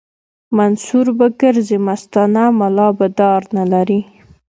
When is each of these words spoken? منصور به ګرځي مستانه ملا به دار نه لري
منصور 0.57 1.07
به 1.17 1.27
ګرځي 1.41 1.77
مستانه 1.87 2.43
ملا 2.59 2.87
به 2.97 3.07
دار 3.19 3.41
نه 3.55 3.63
لري 3.73 3.99